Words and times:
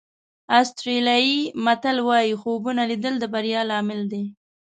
آسټرالیایي 0.59 1.39
متل 1.65 1.97
وایي 2.07 2.33
خوبونه 2.41 2.81
لیدل 2.91 3.13
د 3.19 3.25
بریا 3.33 3.61
لامل 3.71 4.01
دي. 4.11 4.23